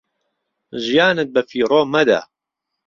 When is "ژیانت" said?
0.85-1.27